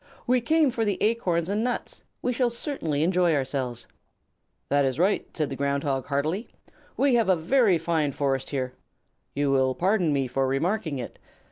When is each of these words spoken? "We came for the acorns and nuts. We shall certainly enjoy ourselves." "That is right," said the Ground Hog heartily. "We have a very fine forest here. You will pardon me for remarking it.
"We 0.25 0.41
came 0.41 0.71
for 0.71 0.83
the 0.83 0.97
acorns 0.99 1.47
and 1.47 1.63
nuts. 1.63 2.01
We 2.23 2.33
shall 2.33 2.49
certainly 2.49 3.03
enjoy 3.03 3.35
ourselves." 3.35 3.85
"That 4.69 4.83
is 4.83 4.97
right," 4.97 5.27
said 5.37 5.51
the 5.51 5.55
Ground 5.55 5.83
Hog 5.83 6.07
heartily. 6.07 6.49
"We 6.97 7.13
have 7.13 7.29
a 7.29 7.35
very 7.35 7.77
fine 7.77 8.11
forest 8.11 8.49
here. 8.49 8.73
You 9.35 9.51
will 9.51 9.75
pardon 9.75 10.11
me 10.11 10.25
for 10.25 10.47
remarking 10.47 10.97
it. 10.97 11.19